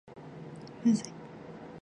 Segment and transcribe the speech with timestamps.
[0.83, 1.11] 無罪